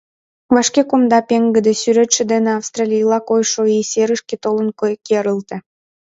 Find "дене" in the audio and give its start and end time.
2.31-2.49